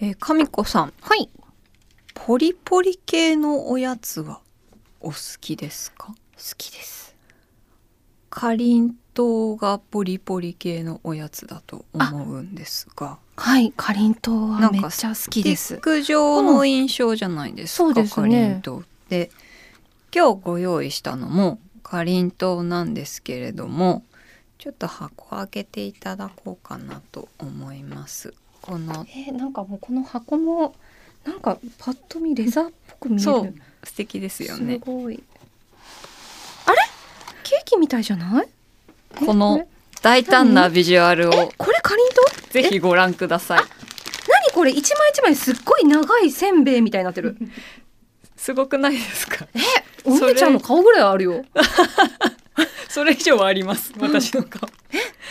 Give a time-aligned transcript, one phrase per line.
[0.00, 0.92] えー、神子さん。
[1.00, 1.28] はい。
[2.14, 4.40] ポリポリ系のおやつは
[5.00, 6.08] お好きですか？
[6.08, 6.14] 好
[6.56, 7.16] きです。
[8.30, 13.18] かりんとうがポリポリ系のおやつだと思うんですが。
[13.36, 13.72] はい。
[13.76, 15.76] かりんとうはめっちゃ好きです。
[15.76, 18.28] ステの印象じゃないですか、うんそうですね。
[18.28, 19.30] かりんとうって。
[20.14, 24.04] 今日ご用意したのもかりんとうなんですけれども
[24.56, 28.32] ちょっと箱開けていただこうかなと思います
[28.68, 30.74] このえーなんかもうこの箱も
[31.24, 33.22] なんかパッと見レザーっぽく見える。
[33.22, 33.54] そう
[33.84, 34.74] 素敵ですよね。
[34.74, 35.22] すごい。
[36.66, 36.76] あれ？
[37.44, 38.48] ケーキみたいじゃない？
[39.20, 39.24] え？
[39.24, 39.66] このれ？
[40.02, 41.32] 大胆なビジュアルを。
[41.32, 41.48] え？
[41.56, 42.14] これかりんと
[42.48, 42.52] う？
[42.52, 43.60] ぜひご覧ください。
[43.60, 43.66] 何
[44.52, 44.70] これ？
[44.70, 47.36] 一枚一枚すっごい長いせんべいみたいになってる。
[48.36, 49.46] すごくないですか？
[50.04, 51.44] お姉ちゃんの顔ぐらいあるよ。
[52.88, 53.92] それ以上はあります。
[53.98, 54.60] 私の顔。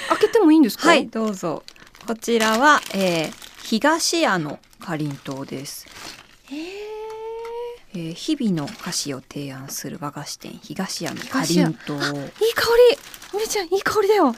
[0.09, 0.87] 開けてもいいんですか？
[0.89, 1.63] はいどうぞ
[2.07, 3.31] こちらは、えー、
[3.63, 5.85] 東屋のかりんとうです。
[6.49, 8.13] えー。
[8.13, 11.97] 日々の菓子を提案する和菓子店東屋のかりんとう。
[11.97, 12.17] いい香り。
[13.33, 14.33] お姉ちゃんいい香りだよ。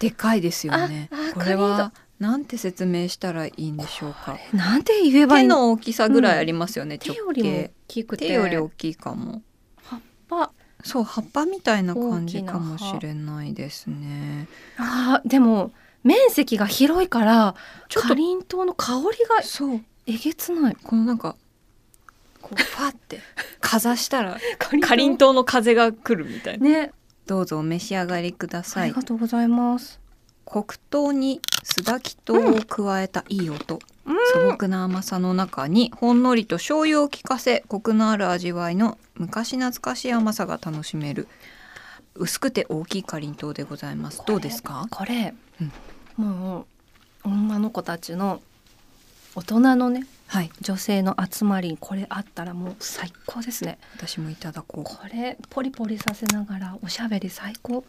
[0.00, 1.10] でかいですよね。
[1.12, 4.36] ああこれはなんて説明したらいいんでしょうか。
[4.52, 5.56] なんて言えばい手いの？
[5.58, 8.26] の大きさぐらいありますよね、直手よりも大径きくて。
[8.26, 9.42] 手より大きいかも。
[9.84, 10.50] 葉っぱ。
[10.82, 14.48] そう葉っぱみたいな感じかもしれないですね。
[14.76, 15.70] あーでも
[16.02, 17.54] 面積が広いから
[17.94, 19.02] かりんとうの香り
[19.36, 19.80] がそう。
[20.06, 20.76] えげつない。
[20.82, 21.36] このなんか
[22.40, 23.20] こうファって
[23.60, 26.68] かざしたらかかりんとうの風が来るみたいな。
[26.68, 26.92] ね。
[27.26, 28.88] どうぞお召し上がりくだあさい。
[28.88, 30.00] りがとうございます。
[30.44, 34.16] 黒糖にすだき糖を加えたいい音、うん。
[34.34, 41.28] 素朴な甘さの中にほんのりと醤油を効かせコクのある味わいの昔懐かしい甘さが楽しめる
[42.14, 44.22] 薄くて大きいかりんとうでございます。
[44.26, 44.86] どうですか？
[44.90, 45.34] これ、
[46.18, 46.24] うん。
[46.24, 46.66] も
[47.24, 48.42] う女の子たちの
[49.34, 50.50] 大人のねはい。
[50.60, 53.78] 女性の集まりにこれあったらもう最高ですね。
[53.94, 54.84] 私もいただこう。
[54.84, 57.84] これポリポリさせながらおしゃべり最高。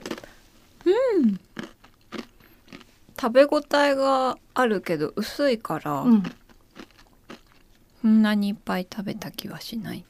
[3.20, 6.24] 食べ応えがあるけど薄いから、うん。
[6.24, 6.30] こ
[8.08, 10.04] んなにいっぱい食べた気はしない。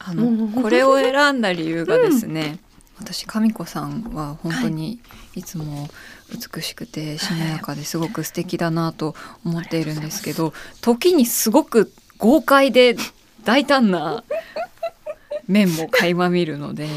[0.00, 0.52] あの、うん。
[0.52, 2.58] これを選んだ理由がですね、
[2.98, 5.00] 私神子さんは本当に
[5.34, 5.42] い。
[5.42, 5.88] つも
[6.54, 9.14] 美しくてしなやかですごく素敵だなと
[9.44, 12.96] 思っているんですけど時にすごく豪快で
[13.44, 14.24] 大胆な
[15.46, 16.88] 面も垣間見るので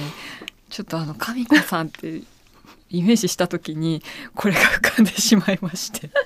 [0.70, 2.22] ちょっとあの神子さんって
[2.90, 4.02] イメージした時に
[4.36, 6.10] これが浮かんでしまいまして。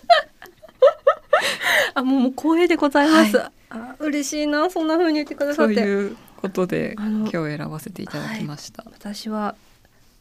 [1.96, 8.84] あもう光栄でございます、はあ嬉しいなそんな風に言ってくださそうっていうことで今日選ばせていただきました。
[8.86, 9.56] 私は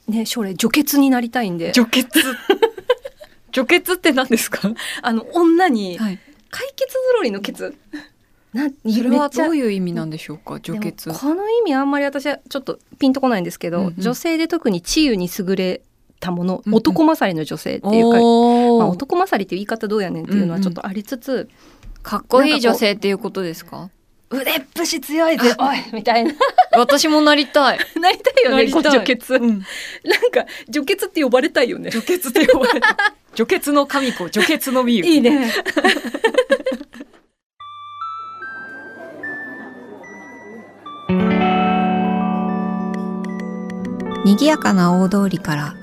[0.07, 2.09] ね将来女傑になりたいんで除血
[3.51, 4.61] 除血って何ですか？
[5.03, 6.19] あの女にはい。
[6.49, 7.75] 解決ぞろりのケツ
[8.53, 10.61] なそれはどういう意味なんでしょうか？
[10.61, 11.11] 除血。
[11.11, 15.83] この意味あんまり私はちょっとピンとこないんですけど、うんうん女性で特に治癒に優れ
[16.21, 21.49] たもの、うんうん男勝りの女性っていうか、おまあ、ー男勝りっていう言い方どうやねんっていうのはちょっとありつつ、
[22.03, 23.89] かっこいい女性っていうことですか？
[24.33, 26.33] 腕っぷし強いぜおいみたいな。
[26.79, 27.79] 私もなりたい。
[28.01, 28.83] なりたいよねなりたい。
[28.83, 28.89] こ
[29.35, 29.49] うん。
[29.51, 31.91] なんか女傑って呼ばれたいよね。
[31.91, 32.97] 除血って呼ばれた。
[33.35, 35.05] 除血の神子、除血の美優。
[35.05, 35.53] いいね。
[44.25, 45.75] 賑やかな大通りから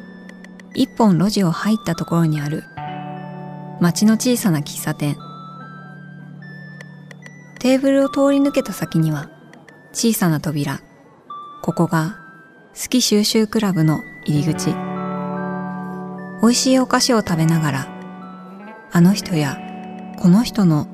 [0.73, 2.63] 一本路地を入ったところにある
[3.81, 5.17] 町の小さな喫茶店
[7.69, 9.29] テーブルを通り抜けた先には
[9.91, 10.79] 小さな扉。
[11.61, 12.17] ここが
[12.73, 14.73] 好き収集クラブの入り口。
[16.41, 17.87] 美味しいお菓子を食べながら
[18.91, 19.59] あの人や
[20.17, 20.87] この人の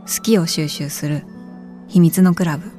[0.00, 1.24] 好きを収集する
[1.86, 2.72] 秘密のクラブ。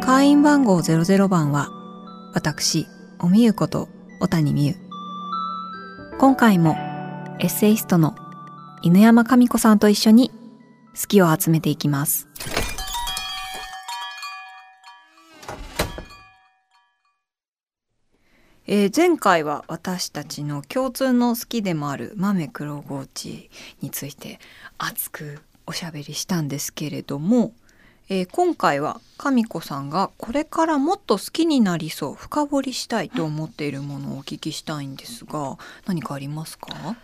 [0.00, 1.68] 会員番号00番は
[2.34, 2.88] 私、
[3.20, 3.88] おみゆこと
[4.18, 4.74] 小谷美優。
[6.18, 6.74] 今回も
[7.38, 8.16] エッセイストの
[8.82, 10.32] 犬山神子さんと一緒に
[11.00, 12.26] 好きを集めていきます。
[18.70, 23.50] えー前回は私たちの共通の好きでもある豆黒ゴーチ
[23.80, 24.40] について
[24.76, 27.52] 熱くおしゃべりしたんですけれども、
[28.10, 35.56] えー今回は神子さんがこれからもっと好きになりそう深掘りしたいと思っているものをお聞きしたいんですが
[35.86, 36.96] 何かありますか？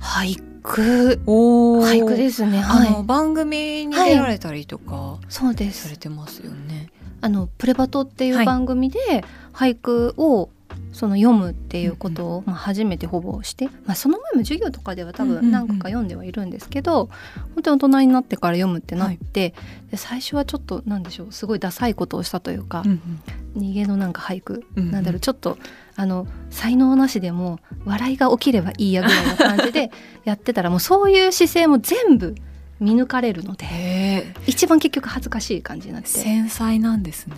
[0.00, 1.20] 俳句。
[1.26, 2.62] お俳句ですね。
[2.64, 5.84] あの、はい番組に出られたりとかそうです。
[5.84, 6.90] されてますよね。
[7.20, 8.44] あのプレバトっていはい。
[8.44, 10.50] う番組で俳句を
[10.92, 17.10] その読むっていうことを、まあ、初めてほぼして、まあ、その前も授業とかでは多分何個か読んではいるんですけど、
[17.54, 19.54] 本当に大人になってから読むってなって、
[19.90, 23.20] で最初はちょっとなんでしょうすごいダサいことをしたというか、うん
[23.56, 25.58] うん、逃げのなんか俳句、うんうん、なんだろうちょっと
[25.96, 29.90] あの才能なしでも笑いが起きればいいやぐらいな感じで
[30.24, 32.34] やってたらもうそういう姿勢も全部
[32.80, 36.08] 見抜かれるので一番結局恥ずかしい感じになって。
[36.08, 37.36] 繊細なんですね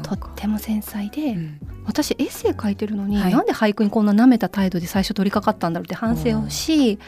[0.00, 6.98] とっても繊細で、うん、私エッセイ書いてるのに、はい、なんで俳句にこんな舐めた態度で最初取り掛かったんだろうって反省をし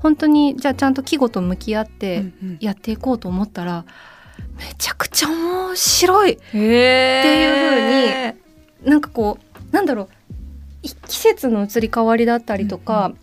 [0.00, 2.24] 本当にじゃあちゃんと季語と向き合って
[2.60, 10.08] やっていこうと思ったら、うんうん、めちゃくちゃ面白いっていうふうになんかこうなんだろう
[11.08, 13.18] 季節の移り変わりだったりとか、うんうん、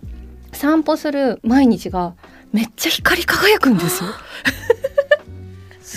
[0.53, 2.15] 散歩する毎日が
[2.51, 4.09] めっちゃ光り輝くんですよ。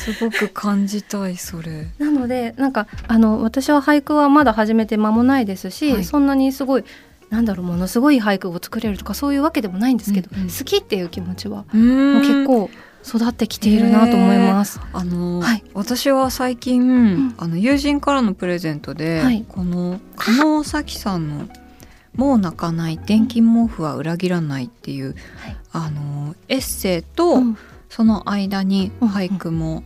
[0.04, 1.86] すごく感じたいそれ。
[1.98, 6.84] なのでなんかあの私は俳句はまだ始めて間もないですし、はい、そんなにすごい
[7.30, 12.70] なんだろうものすごい俳句を作れるとかそういうわけでもないんですけど、うんうん、好きっていう気持ちはもう結構
[13.06, 14.80] 育ってきているなと思います。
[14.92, 16.94] あの、はい、私は最近、う
[17.30, 21.48] ん、あの友人からのプレゼントで、はい、この加納咲さんの
[22.16, 27.58] 「もう泣かない電気毛布は裏切らない」っていう、はい、あのエッセイと、うん
[27.94, 29.84] その間に俳句も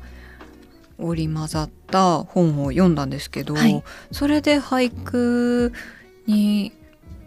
[0.97, 5.75] 織り交ざった本を読んだんですけど、はい、それで俳句
[6.27, 6.73] に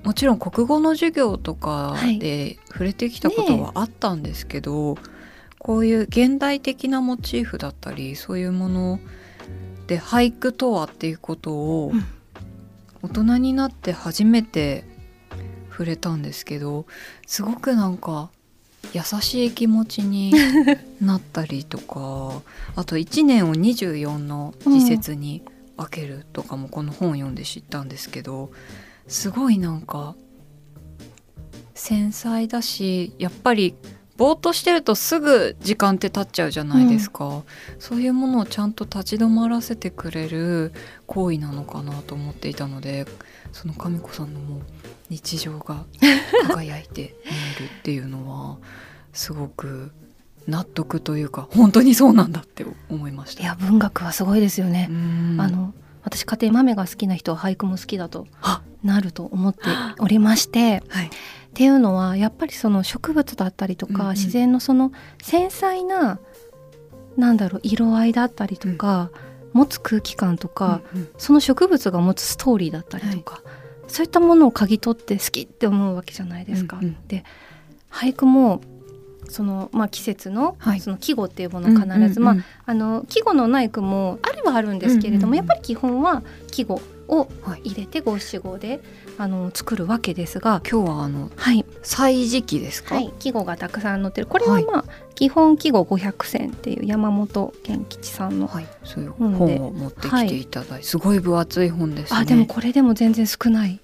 [0.03, 5.09] もちろん国語の授業とかで触れてきたことはあったんですけど、はいね、
[5.59, 8.99] こういう現代的なモチーフだったりそういうもの
[9.85, 11.91] で俳句とはっていうことを
[13.03, 14.83] 大人になって初めて
[15.69, 16.87] 触れたんですけど
[17.27, 18.31] すごくなんか
[18.93, 20.33] 優しい気持ちに
[21.01, 22.41] なったりとか
[22.75, 25.43] あと1年を24の時節に
[25.77, 28.51] 分けるとかもこの本を読んで知ったんですけど
[29.07, 30.15] すごいなんか
[31.73, 33.75] 繊細だしやっぱり
[34.17, 37.43] ぼーっとしてるとすぐ時間って経っちゃうじゃないですか、うん、
[37.79, 40.73] そういうものをちゃんと立ち止まらせてくれる
[41.07, 43.07] 行為なのかなと思っていたので
[43.51, 44.61] その神子さんのもう
[45.11, 45.85] 日常が
[46.47, 48.57] 輝いて見えるっていうのは
[49.11, 49.91] すごく
[50.47, 53.43] 納得というか本当にそうなんだって思いました。
[53.43, 54.89] いや文学はすごいですよね。
[55.37, 55.73] あの
[56.03, 58.25] 私家庭豆が好きな人は俳句も好きだと
[58.83, 59.59] なると思って
[59.99, 61.09] おりまして、はい、っ
[61.53, 66.19] ていうのはやっぱりその植物だったりとか、うんうん、自然のその繊細な
[67.17, 69.11] なんだろう色合いだったりとか、
[69.53, 73.60] うん、持つ空気感とか、うんうん、その植物が持つストーリーだったりとか、はい、
[73.91, 76.77] そういったものを嗅ぎ取って好きって思うわけじゃないですか。
[76.77, 77.23] うんうん、で
[77.89, 78.61] 俳句も
[79.29, 82.35] その、まあ、季節の,、その季語っていうものを必ず、まあ、
[82.65, 87.27] あの季語のない句もあればあるんですけれども、やっぱり基本は季語を
[87.63, 88.81] 入れて五七五で
[89.21, 94.25] あの作るわけですが今日はあの、はい、歳時記ですか、はい、季語がたくさん載ってる。
[94.25, 99.35] これはまあ、基本季語五百選っていう山本健吉さんのはい、そういう本
[99.67, 103.79] を持ってきていただいて、はい、すごい分厚い本です、ね、あでもこれでも全然少ない。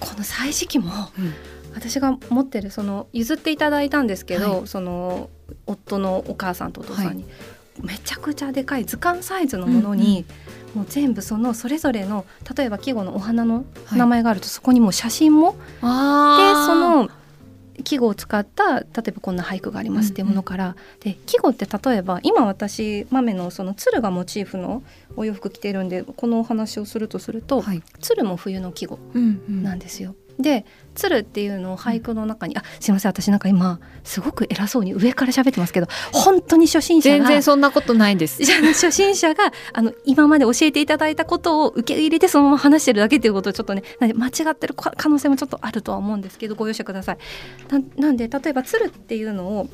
[0.00, 0.86] この歳時記も、
[1.18, 1.34] うん。
[1.74, 5.30] 私が持ってるその譲っていただいたんですけど、はい、その
[5.66, 7.32] 夫のお母さんとお父さんに、はい、
[7.80, 10.26] めちゃくちゃでかい図鑑サイズのものに、
[10.66, 12.26] うんうん、もう全部そのそれぞれの
[12.56, 17.08] 例えば季語のお花の名前があると、そこにもう写真も、はい、でその
[17.84, 24.82] 季語を使った例えばこんな俳句がありますっていうものから、うんうん、で季語って例えば今私豆のその鶴がモチーフの
[25.16, 28.98] お洋服着てるんでこのお話をするとすると、はい、鶴も冬の季語
[29.48, 30.10] なんですよ。
[30.10, 38.42] うんうんで鶴っていうのを俳句の中にあすいません私なんか今すごく偉そうに上から喋ってますけど本当に初心者が全然そんなことないです。
[38.44, 47.18] 初心者があの今まで教えていただいたことを受け入れてそのまま話してるだけっていうことをちょっとね間違ってる可能性もちょっとあるとは思うんですけどご容赦ください。
[47.96, 49.68] なんで例えば鶴っていうのを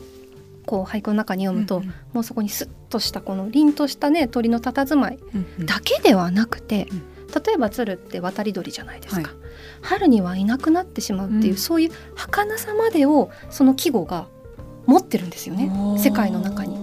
[0.66, 5.18] こう俳句の中に読むと、うんうん、もうそこにスッとしたこの凛としたね鳥の佇まい
[5.60, 7.04] だけではなくて、うんうん、
[7.42, 9.30] 例えば鶴って渡り鳥じゃないですか。
[9.30, 9.47] はい
[9.88, 14.26] 春にはいなくなってしまうっていう、うん、そういう儚さまでをその季語が
[14.84, 16.76] 持ってるんですよね世界の中に。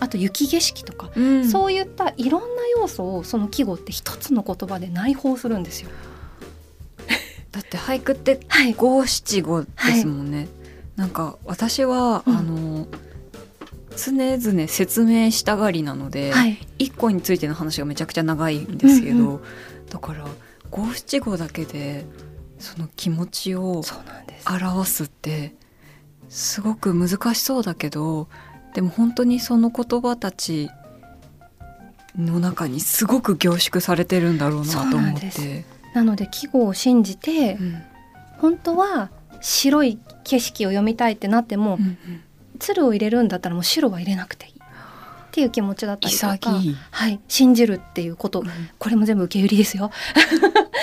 [0.00, 5.90] あと雪景色とか、うん、そういったいろんな要素をその季語って一つの言葉で内包するんですよ。
[7.50, 8.38] だって俳句って
[8.76, 10.36] 五七五ですもんね。
[10.36, 10.48] はい、
[10.96, 12.86] なんか私は、うん、あの
[13.96, 19.40] 常々説明したがりなので、はい、一個についての話がめちゃくちゃ長いんですけど、うんうん、
[19.90, 20.26] だから
[20.70, 22.04] 五七五だけで
[22.58, 23.82] その気持ちを
[24.46, 25.54] 表すって
[26.28, 28.28] すごく難しそうだけど
[28.74, 30.70] でも本当にその言葉たち
[32.16, 35.64] の中にすごく凝縮されてるんだろうなと思って。
[35.94, 37.82] なので季語を信じて、うん。
[38.38, 39.10] 本当は
[39.40, 41.96] 白い景色を読みたいってなっても、うん。
[42.58, 44.57] 鶴を入れるんだったらもう白は入れなくていい
[45.28, 48.42] っていう気持ちだったりとか、はい、信じるっていうこと
[48.78, 49.90] これも全部受け売りですよ。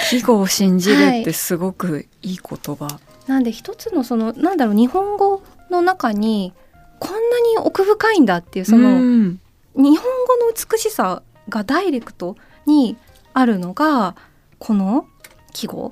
[0.09, 6.53] 季語を信じるってすごくいい言葉、なんで一つのそのなんだろう日本語の中に
[6.99, 9.39] こんなに奥深いんだっていうその、うん。
[9.75, 12.97] 日本語の美しさがダイレクトに
[13.33, 14.15] あるのが
[14.57, 15.07] この
[15.51, 15.91] 季語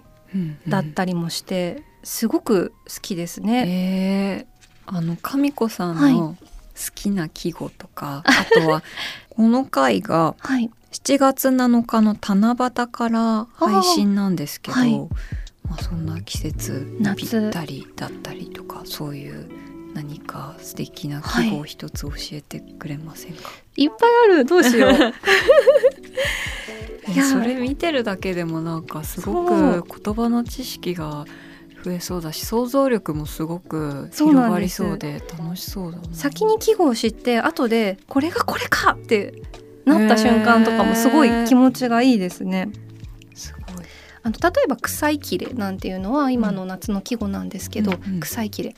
[0.67, 4.45] だったりもして、すごく好きですね。
[4.45, 4.53] えー
[4.85, 6.52] あの神子さんはい
[6.93, 8.83] きな季語とか、あとは
[9.29, 14.99] この回がはい、7月7日の七夕から配信なんですけど、はい。
[15.69, 16.87] まあ、そんな季節
[17.17, 19.49] ぴったりだったりとかそういう
[19.93, 24.45] 何か素敵な季語を一つ教えてくれませんか、いっぱいある。
[24.45, 24.91] どうしよう。
[27.11, 31.25] いやえそれ見てるだけでもなんかすごく言葉の知識が
[31.83, 36.03] 増えそうだし想像力もすごく広がりそうで楽しそうだな。
[36.13, 39.41] 先に季語を知って後でこれがこれかって
[39.85, 42.69] なった瞬間とかもすごい気持ちがいいですね。
[43.35, 43.85] すごい。
[44.25, 48.19] あの例えば草いきれなんていうのは今の夏の季語なんですけど、うんうん。
[48.21, 48.75] 草いきれ。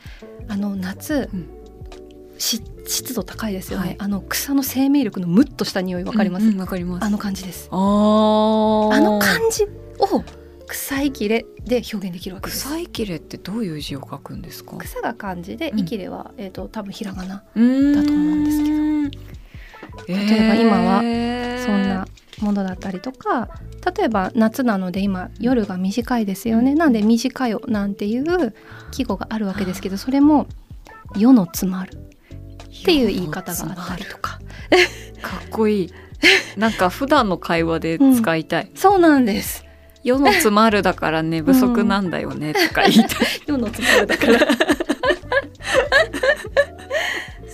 [0.47, 1.47] あの夏、うん。
[2.37, 3.95] し湿度高いですよね、はい。
[3.99, 7.05] あの草の生命力のムッとした匂いわかります、うんうんわかります。
[7.05, 7.69] あの感じです。
[7.71, 9.63] あの感じ
[9.99, 10.23] を
[10.67, 18.75] 草いきれで表現できるわけです草いきれってどういう字を書くんですか草が漢字でうんいきれは、えー、と多分ひらがなだと思うんですけど。
[20.07, 21.01] 例えば今はは
[21.65, 22.05] そんな
[22.41, 23.49] ものだったりとか
[23.95, 26.75] 例えば夏なので今夜が短いですよね。
[26.75, 28.53] なんで「短よ」なんていう
[28.91, 30.47] 季語があるわけですけどそれも
[31.15, 34.39] 「世の詰まる」っていう言い方があったりとか。
[35.21, 35.93] かっこいい。
[36.57, 39.64] なんか普段の会話で使いたい、そうなんです
[40.05, 44.39] 世の詰まるだから寝不足なんだよねとか言いたい、世の詰まるだから。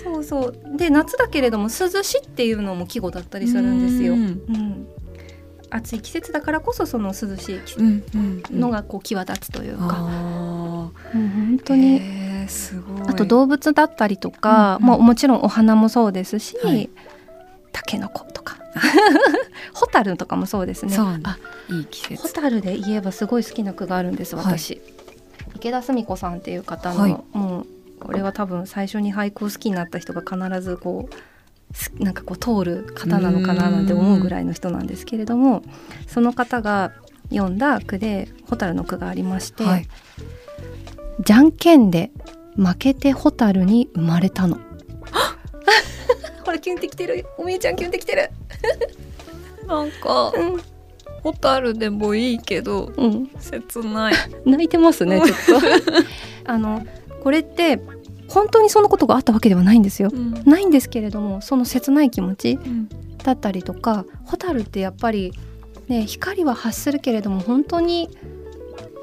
[0.04, 0.78] そうそう。
[0.78, 4.88] で夏だけれども涼しっていうのも季語だったりするんですよ、ううんん、
[5.70, 7.60] 暑い季節だからこそその涼しい
[8.52, 11.98] のがこう際立つというか、あもう本ー当に。
[11.98, 13.08] へーすごい。
[13.08, 14.90] あと動物だったりとか、うんうん。
[14.90, 16.90] まあ、もちろんお花もそうですし、はい。
[17.72, 18.58] タケノコとか
[19.74, 20.94] ホタルとかもそうですね。
[20.94, 21.24] そうね。
[21.24, 21.38] あ
[21.70, 22.22] いい季節。
[22.22, 24.82] ホタルで言えばすごい好きな句があるんです私、
[25.56, 27.12] 池田澄子さんっていう方の、はい。
[27.34, 27.68] もう
[28.00, 35.62] これは多分最初に俳句を好きになった人が必ずこうすなんかこう通る方なのかななんて思うぐらいの人なんですけれども
[36.08, 36.94] その方が
[37.30, 39.88] 読んだ句でホタルの句がありまして、はい
[41.24, 42.12] じゃんけんで
[42.56, 44.58] 負けてホタルに生まれたの。
[46.44, 47.26] ほら キュンってきてる。
[47.38, 48.30] おみえちゃんキュンってきてる。
[49.72, 50.62] なんかうん、
[51.24, 54.14] ホタルでもいいけどうん、切ない、
[54.46, 55.68] 泣いてますねちょっと。
[56.52, 56.86] あの
[57.24, 57.80] これって
[58.28, 60.10] 本当にそのことがあったわけではないんですよ。
[60.12, 60.44] うん。
[60.46, 62.90] ないんですけれどもその切ない気持ちうん。
[63.24, 65.34] だったりとかホタルってやっぱり
[65.88, 68.10] ね光は発するけれども本当に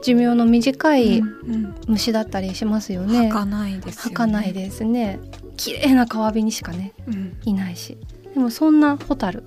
[0.03, 1.75] 寿命の短いうん。
[1.87, 3.29] 虫だったりしますよね。
[3.29, 4.15] 儚いですよね。
[4.15, 5.21] 儚いですね。
[5.57, 7.37] 綺麗な川辺にしかねうん。
[7.45, 7.97] いないし。
[8.35, 9.45] でもそんなホタル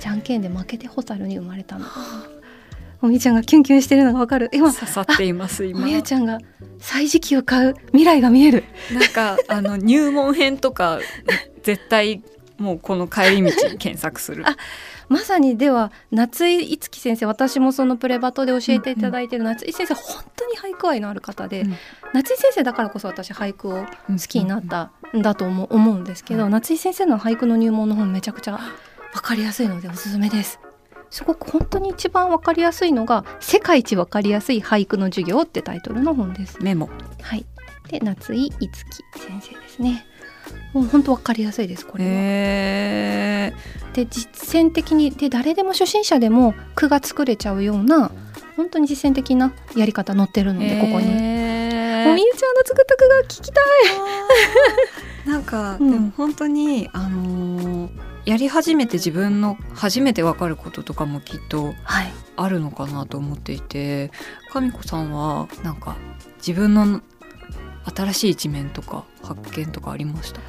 [0.00, 1.86] じゃんけんで負けてホタルに生まれたの。
[3.00, 4.50] おみゆちゃんがキュンキュンしてるのがわかる。
[4.52, 5.84] 今刺さっていますお今。
[5.84, 6.38] みゆちゃんが
[6.78, 8.64] 歳時記を買う未来が見える。
[8.92, 10.98] なんかあの入門編とか
[11.62, 12.22] 絶対
[12.58, 14.44] もうこの帰り道検索する。
[14.46, 14.56] あ
[15.08, 21.76] まさにでは夏井いつき先生私もそのプレバトで教えていただいてる夏井先生本当に俳句愛のある方で、うん。
[22.12, 28.58] 夏井先生だからこそ私俳句を好きになったんだと思う思うんですけど、はい夏井先生の俳句の入門の本めちゃくちゃ
[29.12, 30.60] 分かりやすいのでおすすめです。
[31.10, 36.58] すごく本当に一番分かりやすいのが「世界一分かりやすい俳句の授業」ってタイトルの本です。
[36.60, 36.90] メモ
[37.22, 37.46] はい、
[37.88, 40.04] で夏井いつき先生ですね。
[40.72, 42.10] もう本当分かりやすいですこれは。
[42.10, 43.54] へ
[43.94, 48.10] で実践的にで誰でも初心者でも句が作れちゃうような
[48.56, 51.06] 本当に実践的なやり方載ってるのでここに。
[51.06, 53.60] もうみゆちゃんの作った句が聞きた
[55.26, 55.28] い。
[55.30, 57.37] なんか、うんでも本当にあのー
[58.28, 62.12] やり始めて自分の初めてわかることとかもきっとはい。
[62.36, 64.12] あるのかなと思っていて
[64.50, 65.96] 神子さんはなんか
[66.36, 67.00] 自分の
[67.96, 70.40] 新しい一面とか発見とかありました？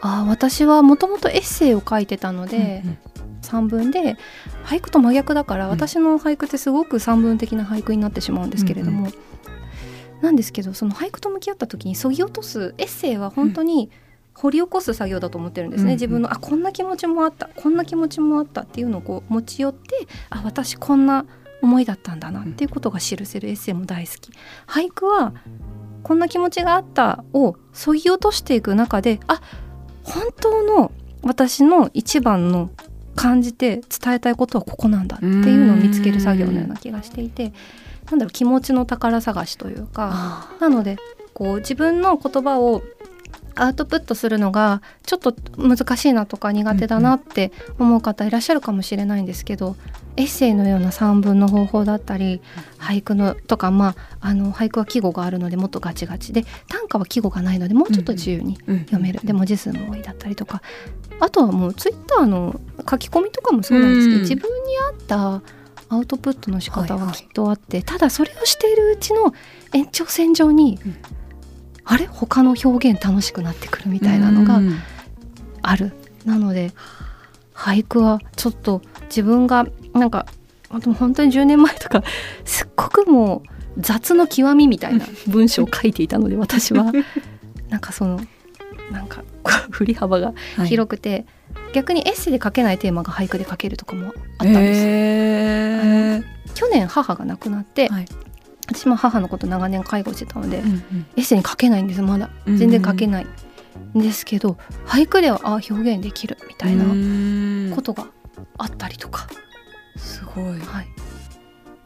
[0.00, 2.98] あー私はもともとエッセイを書いてたので、うん
[3.42, 4.16] 散文で
[4.64, 5.70] 俳句と真逆だから、うん。
[5.72, 9.10] 私の俳句ってすごく散文的な俳句になってしまうんですけれども、
[10.22, 13.90] なんですけどその俳句と向き合った時にそぎ落とすエッセイは本当に
[14.36, 21.24] 掘り起こす作業だと思ってるんですね、うん自分のあこんな気持ちもあったこんな気持ちもあったっていうのをこう持ち寄ってあ私こんな
[21.62, 24.32] 思いだったんだなっていうことが記せるエッセイも大好き。
[24.66, 25.32] 俳句は
[26.02, 29.40] こんな気持ちがあったをそぎ落としていく中であ
[30.02, 32.70] 本当の私の一番の
[33.16, 37.52] 感じて伝えたいことはここなんだっていうのを見つける作業のような気がしていて
[38.10, 40.98] なんだろう気持ちの宝探しというかなので
[41.32, 42.82] こう自分の言葉を
[43.56, 49.76] アウトプットするのがちょっと難しいなとか苦手だなって思う方いらっしゃるかもしれないんですけど、
[50.16, 52.40] エッセイのような散文の方法だったり
[52.78, 56.32] 俳句のとかまああの俳句は季語があるのでもっとガチガチ。
[56.32, 60.62] で短歌は季語がないのでもうちょっと自由に読める、で文字数も多いだったりとか。
[61.20, 65.42] あとはもうツイッターの書き込みとかもそうなんですけど、自分に合った
[65.88, 69.32] アウトプットの仕方はきっとあって、ただそれをしているうちの
[69.72, 70.80] 延長線上に、
[71.84, 72.06] あれ？
[72.06, 74.60] 他の表現楽しくなってくるみたいなのが
[75.62, 75.92] ある。
[76.24, 76.72] なので
[77.54, 80.26] 俳句はちょっと自分がなんか
[80.68, 82.02] 本当に10年前とか
[82.44, 86.92] すっごくもう雑の極みみたいな文章を書いていたので私は。
[87.70, 88.20] なんかその
[88.90, 89.24] なんか
[89.70, 96.24] 振り幅が広くて、はい、逆にエッセイで書けないテーマが俳句で書けるとかもあったんです、えー、
[96.54, 98.06] 去年母が亡くなって、はい、
[98.66, 102.30] 私も母のこと長年介護してたので、うんうん、エッセイに書けないんですまだ。
[102.46, 103.26] 全然書けない。
[103.96, 104.56] んですけど、
[104.86, 108.06] 俳句ではあ表現できるみたいなことが
[108.56, 109.26] あったりとか。
[109.96, 110.86] すごい、はい、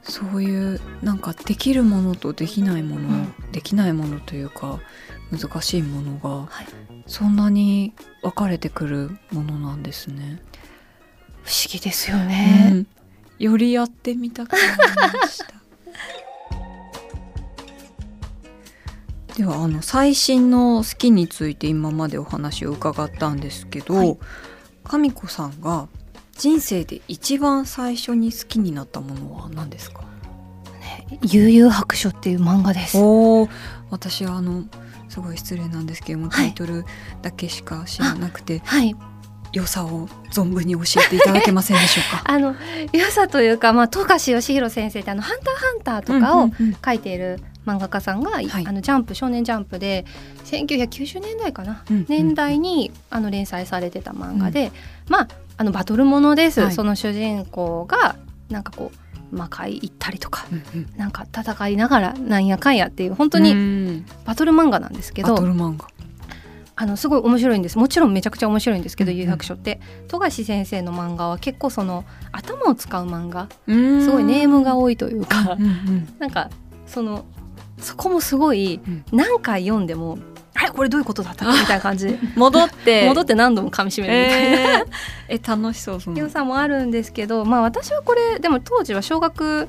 [0.03, 4.81] そういうなんかできるものとできないもの、うん、できないものというか
[5.31, 6.67] 難しいものが、はい、
[7.07, 7.93] そんなに
[8.23, 10.41] 分かれてくるものなんですね。
[11.43, 12.87] 不思議ですよね、うん、
[13.39, 14.65] よりやってみたくなり
[15.21, 15.58] ました。
[19.38, 24.18] ではあの最新の好きについて今までお話を伺ったんですけど、はい、
[24.83, 25.87] 神子さんが
[26.33, 30.02] 人生で一番最初に好きになったものは何ですか、
[30.80, 32.99] ね、悠々白書っていう漫画です。
[32.99, 33.49] お
[33.90, 34.64] 私はあの
[35.09, 36.85] すごい失礼なんですけども、タイトル
[37.23, 38.97] だけしか知らなくて、はい、
[39.52, 42.22] 良さを存分に教えていただけませんでしょうか？
[42.31, 42.57] あの
[42.92, 46.51] 良さというか、まあ、富樫義弘先生ってあのハンターハンターとかを
[46.85, 50.04] 書いている漫画家さんが、うんうんうん、あのジャンプ少年ジャンプで
[50.44, 54.72] 1990年代かな、うんうん、年代にあの連載されてた漫画で、うん、
[55.09, 58.16] まああのバトルものです、はい、その主人公が
[58.48, 65.37] なんかこう魔界行ったりとか、うんうん、なんか戦いながらなんやかんやっていう本当にバトル漫画なんですけど
[66.81, 67.76] あのすごい面白いんです。
[67.76, 69.81] もちろんめちゃくちゃ面白いんですけど「有、う、白、書」って。
[70.07, 73.48] 富樫先生の漫画は結構その頭を使う漫画。
[73.66, 76.50] すごいネームが多いというか、うんうん、なんか
[76.87, 77.24] その
[77.81, 78.81] そこもすごい
[79.12, 80.19] 何回読んでも
[80.55, 82.09] あれこれどういうことだったみたいな感じ。
[82.09, 84.87] で 戻って 戻って何度も噛みしめるみたいな、えー、
[85.29, 89.69] え楽しそうそ良さもあるんですけどまあ私はこれでも当時は小学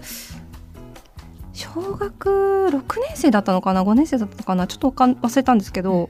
[1.53, 2.29] 小学
[2.69, 2.81] 6年
[3.15, 4.65] 生だったのかな？5年生だったのかな？
[4.65, 6.09] ちょっと忘れたんですけど、うんうん、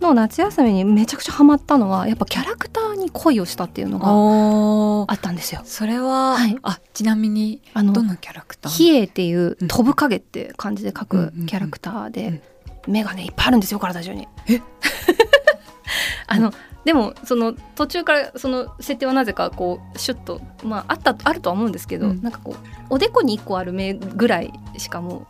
[0.00, 5.62] の夏休みにめちゃくちゃハマったのはやっぱキャラクターに恋をしたっていうのがあったんですよ。
[5.64, 8.72] それは、はい、あちなみにあのどんなキャラクター？
[8.72, 12.42] 比叡っていう飛ぶ影って感じで描くキャラクターで、
[12.86, 14.28] 目がねいっぱいあるんですよ体中に。
[14.48, 14.60] え？
[16.28, 16.52] あの
[16.84, 22.56] でもその途中からその設定はなぜかこうシュッとまああったあるとは思うんですけど、うん、なんかこう
[22.90, 25.26] おでこに1個ある目ぐらいしかも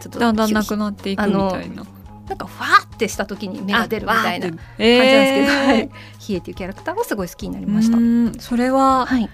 [0.00, 1.84] ちょっとだんだんなくなっていくみたいな。
[2.28, 8.40] なんかファーってした時に目が出るみたいな感じなんですけど、えー、ヒエっていうキャラクターはすごい好きになりました。
[8.40, 9.28] それは、はい、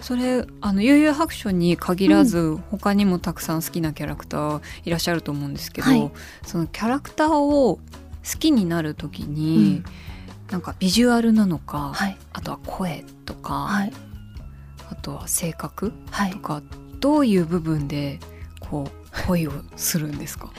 [0.00, 6.10] それあの悠々白書に限らず、うん、他にもたくさん好きなキャラクターいらっしゃると思うんですけど、はい、
[6.44, 7.80] そのキャラクターを好
[8.38, 9.82] きになる時に、
[10.46, 13.92] うん、なんかビジュアルなのか、はい、あとは声とか、はい、
[14.90, 15.92] あとは性格
[16.32, 16.62] とか、
[17.00, 18.20] どういう部分で
[18.60, 20.50] こう恋をするんですか？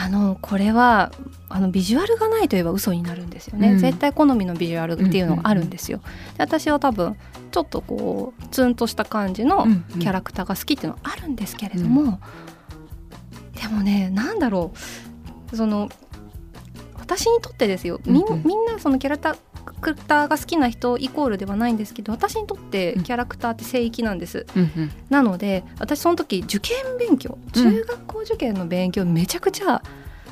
[0.00, 1.10] あのこれは
[1.48, 5.98] あのビジュアルがないといえば嘘になるんですよね、うん、絶対好みのビジュアルっていうのがあるんですよ。
[5.98, 6.04] で
[6.44, 7.16] 私は多分
[7.50, 9.66] ちょっとこうツンとした感じの
[9.98, 14.72] キャラクターが好きっていうのはあるんですけれども、うん、でもねなんだろ
[15.52, 15.56] う。
[15.56, 15.88] その
[16.98, 18.00] 私にとってですよ。
[18.04, 18.24] みん
[18.66, 19.36] なそのキャラ
[19.80, 29.82] クターが好きな人イコールではないんですけど私にとってキャラクターって聖域なんです、うん、なので私その時受験勉強中学校受験の勉強めちゃくちゃ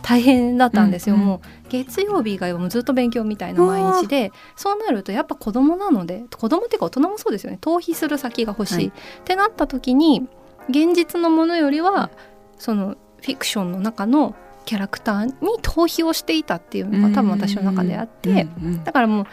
[0.02, 7.59] 大変だったんですよ、うんうん、もう月曜日以外はもうずっと勉強みたいな毎日でそうなるとやっぱ子供なので子供っていうか大人もそうですよね。
[7.61, 8.92] 逃避する先が欲しい、はい、っ
[9.24, 10.29] てなった時に
[10.68, 12.11] 現実のものよりは
[12.59, 14.35] そのフィクションの中の
[14.66, 18.46] キャラクターに逃避をしていたっていうのが多分私の中であって
[18.85, 19.26] だからもう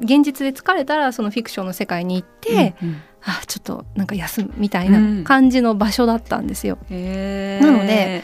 [0.00, 3.02] 現実で疲れたらそのフィクションの世界に行って、うんうん。
[3.20, 6.78] あちょっとなんか休むみたいな感じの場所だったんですよ。
[6.88, 7.64] へー。
[7.64, 8.22] なので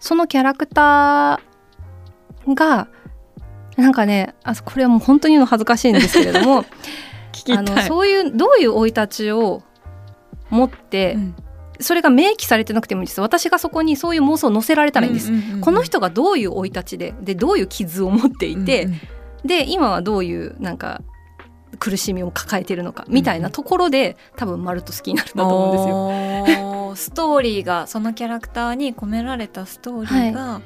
[0.00, 2.88] そのキャラクターが
[3.76, 6.64] なんかねあこれはもう本当に言うの恥ずかしいんですけれども
[7.32, 7.56] 聞きたい。
[7.56, 9.62] あのそういうどういう生い立ちを
[10.50, 11.34] 持って、うん
[11.80, 15.32] それが明記されてなくてもいいです私がそこにそういう妄想を載せられたらいいんです。
[15.32, 19.00] うんうんうんうんこの人がどういう生い立ちででどういう傷を持っていて、うんうん
[19.44, 21.02] で今はどういうなんか
[21.78, 26.96] 苦しみを抱えているのかみたいなところで、多分まるっと好きになるんだと思うんですよ。
[26.96, 30.62] ストーリーがそのキャラクターに込められたストーリーが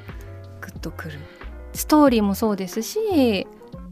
[0.61, 1.19] グッとくる、
[1.73, 3.47] ストーリーもそうですし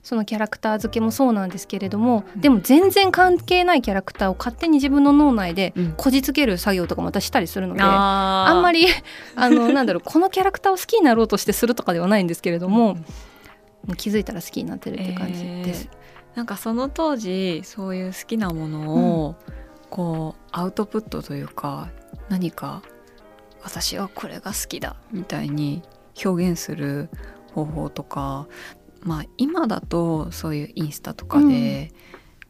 [0.07, 5.93] そのキャラクター付けもそうなんですけれどもでも全然関係ないキャラクターを勝手に自分の脳内でうん。
[5.97, 7.81] こじつける作業とかも私したりするので。
[7.83, 8.85] ああんまり
[9.35, 12.99] あのなんだろうこのキャラクターを好きになろうとしてするとかではないんですけれども、も
[13.89, 15.89] う気づいたら好きになってるって感じです。
[16.35, 19.35] なんかその当時そういう好きなものを
[19.89, 21.89] こうアウトプットというか
[22.29, 22.81] 何か
[23.61, 25.83] 私はこれが好きだみたいに
[26.23, 27.09] 表現する
[27.53, 28.47] 方法とか
[29.01, 31.91] まあ今だとそういうインスタとかで、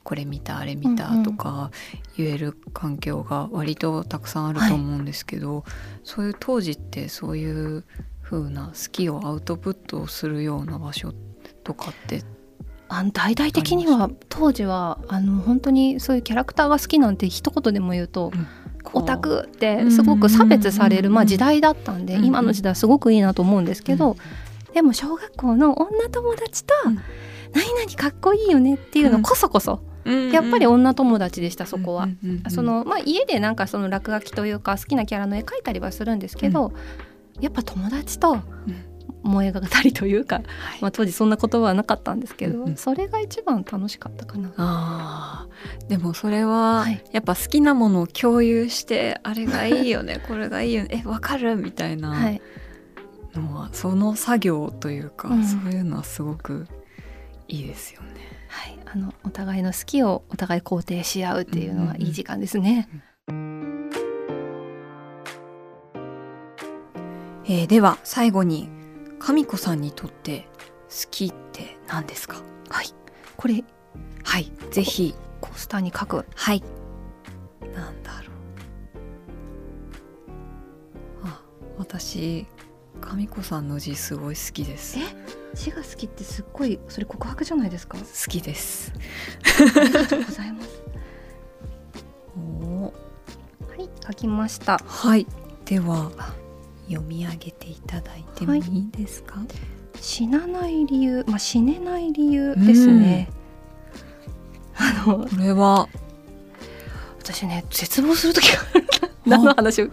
[0.03, 1.71] これ見たあれ見たとか
[2.15, 5.65] 言える環境が割とたくさんあると思うんですけど、
[6.03, 7.83] そういう当時ってそういう
[8.23, 11.13] 風な好きをアウトプットするような場所
[11.63, 12.23] とかって
[12.89, 18.31] あの大々的には当時はあの本当にそういうキャラクターが好きなんて一言でも言うと、
[18.93, 21.15] オタクってすごく差別される、うん。
[21.15, 22.25] まあ、時代だったんで、うん。
[22.25, 24.15] 今の時代はすごくいいなと思うんですけど、
[24.73, 26.95] でも小学校の女友達とうん
[27.53, 32.07] 「何々かっこいいよね」っていうのこそこそ、やっぱり女友達でしたそこは。
[32.49, 36.71] そのまあ、家でなんかその落書きというか好きなキャラの絵描いたりはするんですけど、
[37.39, 38.39] やっぱ友達と
[39.23, 40.41] 燃えがたりというか、
[40.81, 42.77] まあ、当時そんな言葉はなかったんですけど、うんうん。
[42.77, 44.53] それが一番楽しかったかな。
[44.57, 47.03] あーでもそれははい。
[47.11, 52.41] やっぱ好きなものを共有してあれがいいよね これがいいよねえわかるみたいは、ない
[53.37, 55.43] のは、その作業というか、うん。
[55.43, 56.67] そういうのはすごく
[57.47, 58.09] いいですよね。
[58.49, 62.89] はい、あのお互いの好きをお互い肯定し合うっていうのはいい時間ですね。
[67.45, 68.69] えーでは最後に
[69.19, 70.47] 神子さんにとって
[70.89, 72.41] 好きって何ですか？
[72.69, 72.87] はい、
[73.35, 73.63] これ
[74.23, 74.51] はい。
[74.71, 75.15] ぜひ。
[75.39, 76.25] コースターに書く。
[76.35, 76.63] はい。
[77.75, 78.31] なんだろ
[81.23, 81.27] う。
[81.27, 81.41] あ
[81.77, 82.47] 私
[83.07, 85.03] 神子さんの字すごい好きですえ？
[85.55, 87.97] 字が好きってすっごいそれ告白じゃないですか？
[87.97, 88.91] 好きです
[89.77, 90.81] ありがとうございます。
[92.37, 94.77] おーはい、書きました。
[94.85, 95.25] はい
[95.63, 96.11] では
[96.89, 99.41] 読み上げていただいてもいいですか、
[99.99, 103.29] 死なない理由、まあ死ねない理由ですね。
[104.75, 105.87] あのこれは？
[107.19, 108.87] 私ね絶望する時がある。
[109.29, 109.83] 何の話？
[109.83, 109.89] を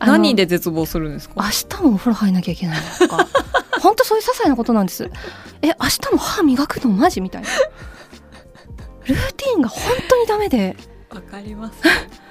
[0.00, 3.28] 何で絶望するんです明か日もお風呂入んなきゃいけないのとか。
[3.80, 5.10] 本当そういう些細なことなんです。
[5.62, 7.20] え明日も歯磨くのマジ？
[7.20, 7.48] みたいな。
[9.06, 10.76] ルーティンが本当にダメで。
[11.10, 11.78] わかります。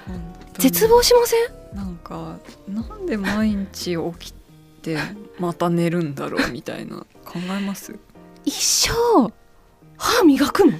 [0.59, 1.35] 絶望しませ
[1.75, 1.77] ん？
[1.77, 4.33] なんかなんで毎日起き
[4.81, 4.97] て
[5.39, 6.97] また寝るんだろうみたいな。
[7.25, 7.95] 考えます？
[8.45, 8.53] 一
[8.89, 8.93] 生
[9.97, 10.73] 歯磨くの？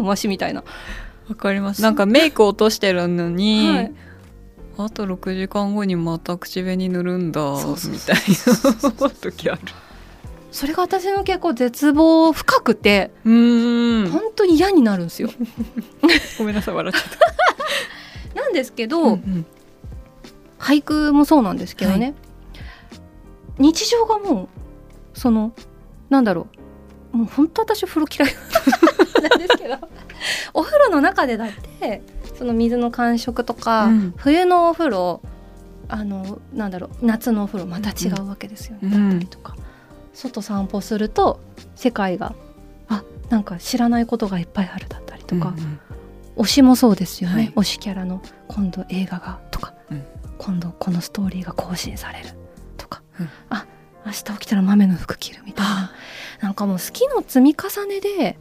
[0.00, 0.64] 乾かすのわしみたいな、
[1.28, 1.82] わかります。
[1.82, 3.92] なんかメイク落としてるのに、はい。
[4.78, 7.40] あと6時間後にまた口紅塗るんだ
[7.90, 8.16] みたい
[9.00, 9.60] な時ある。
[10.50, 14.10] それが私の結構絶望深くてうーん。
[14.10, 15.30] 本当に嫌になるんですよ。
[16.38, 17.10] ごめんなさい笑っちゃっ
[18.34, 18.34] た。
[18.42, 19.46] なんですけど、うん
[20.58, 22.14] 俳句もそうなんですけどね、
[23.58, 24.48] 日常がもう
[25.18, 25.54] その
[26.10, 26.48] なんだろ
[27.12, 27.16] う。
[27.16, 28.32] もう本当私風呂嫌い
[29.20, 29.76] なんですけど。
[30.54, 31.48] お風呂の中でだっ
[31.80, 32.02] て
[32.38, 34.14] その水の感触とか、うん。
[34.16, 35.20] 冬のお風呂
[35.88, 39.10] あのなんだろう夏のお風呂また違うわけですよね、うん。
[39.10, 39.56] だったりとか。
[40.12, 41.40] 外散歩すると
[41.74, 42.34] 世界が
[42.88, 43.02] あ。
[43.28, 45.80] なんか知らないことがいっぱいあるだったりとか、うんうん。
[46.36, 47.52] 推しもそうですよね、はい。
[47.56, 50.04] 推しキャラの今度映画がとか、うん。
[50.38, 52.30] 今度このストーリーが更新される
[52.76, 53.28] とか、うん。
[53.50, 53.66] あ
[54.04, 55.92] 明日起きたら豆の服着るみたいな。
[56.40, 58.38] なんかもう好きの積み重ねで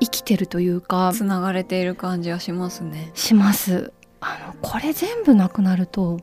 [0.00, 3.10] 生きてるというかつながれている感じはしますね。
[3.14, 3.92] します。
[4.20, 6.20] あのこれ全部なくなると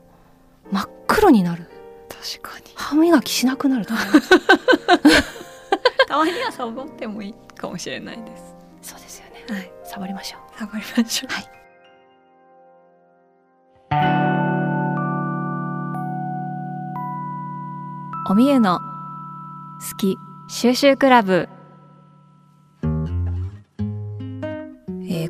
[0.71, 1.69] 真っ黒になる。
[2.09, 2.65] 確かに。
[2.75, 4.29] 歯磨きしなくなると思います
[6.07, 8.55] たまにはサボってもいいかもしれないです。
[8.91, 9.45] そうですよね。
[9.49, 9.71] はい。
[9.83, 10.59] サボりましょう。
[10.59, 11.33] サボりましょう。
[11.33, 11.49] はい。
[18.29, 21.49] おみえの好き収集クラブ、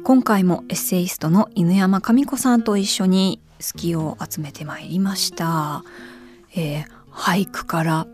[0.03, 5.85] 今回もエッセイストの犬山神子さんと一緒に好きを集めてまいりました、
[6.57, 8.07] えー、俳句から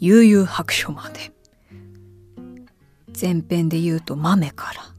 [0.00, 1.32] 悠々白書まで。
[3.20, 4.97] 前編で言うと豆から。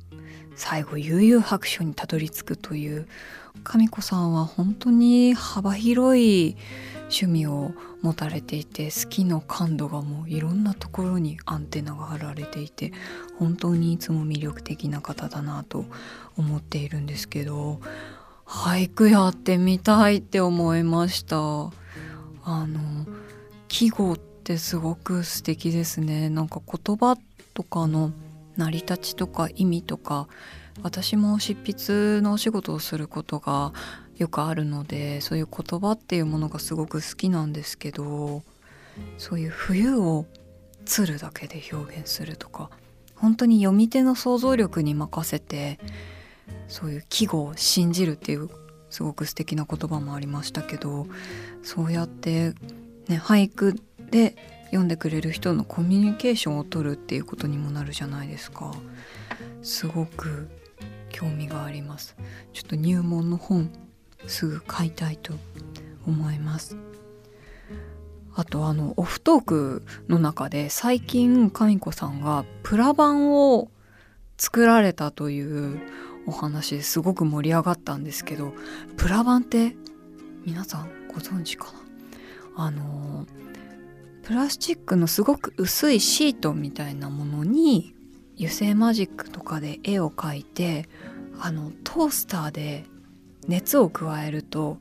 [0.60, 3.08] 最後悠々白書にたどり着くという
[3.64, 6.58] 神子さんは本当に幅広い
[7.04, 12.92] 趣味を持たれていて好きの感度がもういろんなところにアンテナが張られていて
[13.38, 15.86] 本当にいつも魅力的な方だなと
[16.36, 17.80] 思っているんですけど
[18.46, 21.38] 俳句やってみたいって思いました。
[21.38, 23.06] あの
[23.70, 26.30] 季語ってすごく素敵ですね。
[26.30, 27.18] なんか言葉
[27.54, 28.12] とかの
[28.60, 30.28] 成り立ちとか意味とか
[30.84, 33.74] 私も執筆のお仕事をすることが
[34.18, 38.44] よくあるのでそういう言葉っていうものがすごく好きなんですけど
[39.18, 40.26] そういう冬を
[40.86, 42.70] 鶴だけで表現するとか
[43.16, 45.80] 本当に読み手の想像力に任せて
[46.68, 48.50] そういう季語を信じるっていう
[48.90, 51.08] すごく素敵な言葉もありましたけど
[51.64, 52.54] そうやって、
[53.08, 53.76] ね、俳句
[54.12, 54.36] で
[54.70, 58.74] 読んでくれる人のコミュニケーションを取るっていうことにもなるじゃないですか。
[59.62, 60.48] すごく
[61.10, 62.16] 興味があります。
[62.54, 63.72] ちょっと入門の本
[64.28, 65.34] すぐ買いたいと
[66.06, 66.78] 思います。
[68.36, 73.70] あとあのオフトークの中で最近神子さんがプラ版を
[74.38, 75.82] 作られたという
[76.26, 78.54] お話ですごく盛り上がったんですけど
[78.96, 79.76] プラ版って
[80.46, 81.66] 皆さんご存知か
[82.56, 82.66] な？
[82.66, 83.26] あの
[84.30, 87.96] プラスチックのすごく薄いシートみたいなものに
[88.36, 90.88] 油性マジックとかで絵を描いて
[91.40, 92.86] あのトースターで
[93.48, 94.78] 熱を加えると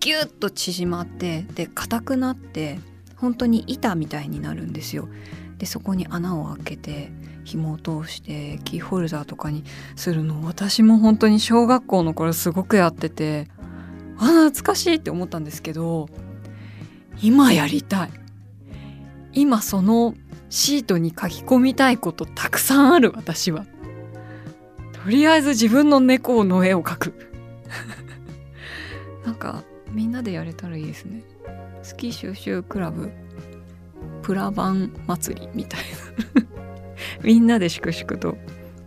[0.00, 2.78] ギュッと縮まってで硬くなって
[3.16, 5.08] 本当に板みたいになるんですよ。
[5.56, 7.10] でそこに穴を開けて
[7.44, 9.64] 紐を通してキーホルダーとかに
[9.96, 13.48] するの私も本当に小学校の頃すごくやってて
[14.18, 16.10] あ懐かしいって思ったんですけど
[17.22, 18.19] 今やりたい
[19.40, 20.14] 今その
[20.50, 23.64] シートに書き込みたいことたくさんある私は。
[24.92, 27.14] とりあえず自分の猫の絵を描く。
[29.24, 31.22] なんかみんなでやれたらいいですね。
[31.90, 33.10] 好き収集クラブ。
[34.20, 35.80] プラバン祭りみたい
[36.34, 36.42] な。
[37.24, 38.36] みんなで粛々と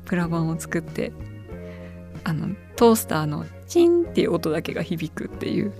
[0.06, 1.12] プラバンを作って
[2.24, 5.74] あのトースターのチンっていう音だけが響くっていう。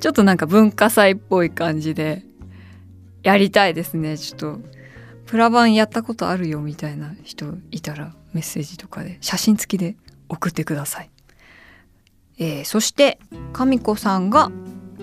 [0.00, 2.24] ちょっとなんか文化祭っぽい感じで。
[3.22, 4.80] やりたいですねちょっと。
[5.30, 9.94] プラバンやったことあるよみたいな人いたらメッセージとかで写真付きで
[10.28, 11.10] 送ってください。
[12.38, 13.20] えー、そして
[13.52, 14.50] 神子さんが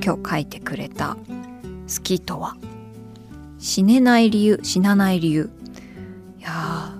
[0.03, 1.15] 今日書いてくれた
[1.87, 2.57] 「好きとは」
[3.57, 5.49] 死ねない理由死なない理由。
[6.39, 6.93] いや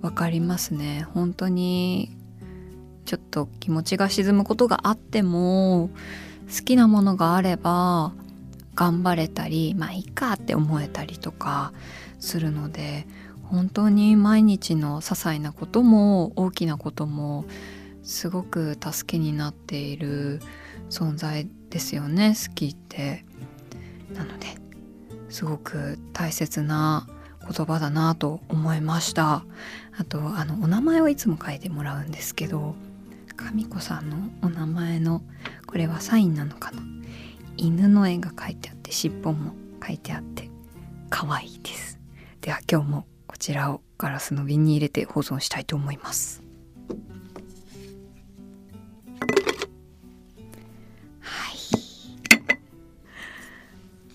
[0.00, 1.06] わかりますね。
[1.12, 2.16] 本当に
[3.04, 5.90] ちょっと気持ちが沈むことがあっても
[6.48, 8.14] 好きなものがあれば
[8.74, 11.72] 頑張れたりまあいいかって思えたりとか
[12.20, 13.06] するので
[13.42, 17.44] 本当に毎日の些細なことも大きなことも
[18.02, 20.40] すごく助けになっている
[20.90, 23.24] 存在ですよね好きって。
[24.14, 24.48] なので
[25.30, 27.06] すごく大切な
[27.48, 29.44] 言葉だなと思いました。
[29.98, 32.74] あとあのお名前をいつも書いてもらうんですけど
[33.36, 35.22] 神子さんのお名前の
[35.66, 36.82] これはサインなのかな？
[37.56, 39.52] 犬の絵が描いてあって尻尾も
[39.86, 40.50] 書いてあって
[41.10, 41.98] 可愛いです。
[42.40, 46.42] では今日もこちらをガラスの瓶に入れて保存したいと思います。
[51.20, 51.56] はい。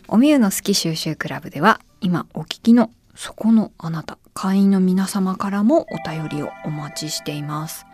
[0.08, 7.88] おみゆの好き収集クラブでは今お聞きのそこのあなた会員の皆様からもお便りをお待ちしています、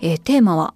[0.00, 0.72] えー、テーマは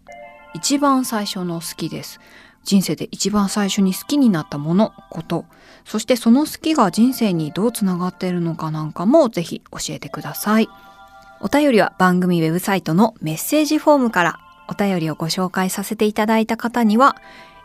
[0.55, 2.21] 一番最初の好きです。
[2.64, 5.44] 人生で一番最初に好きになったものこと。
[5.85, 10.68] そしてその好きが人生にどうつながっているのかなんかもぜひ教えてください。
[11.40, 17.16] お便りは番組ウェブサイトのメッセージフォームからお便りをご紹介させていただいた方には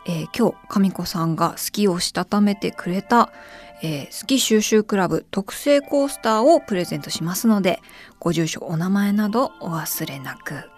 [0.06, 3.32] えー、今日神子さんが好きをしたためてくれた、
[3.82, 7.80] えー、好き収集クラブ特製コースターをプレゼントしますので
[8.18, 10.69] ご住所お名前などお忘れなく。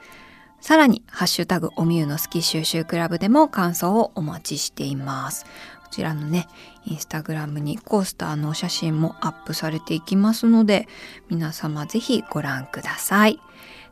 [0.62, 5.44] さらにハッシュタグおみゆの好き収集クラブでも感想をお待ちしています。
[5.44, 6.46] こちらのね
[6.87, 10.88] インスタグラムにコースターの写真もアップされていきますので
[11.29, 13.40] 皆様ぜひご覧ください。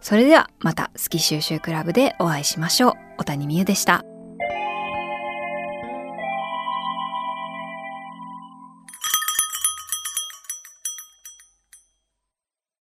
[0.00, 2.94] それではまた好き収集クラブでお会いしましょう。
[3.18, 4.04] 小谷美優でした。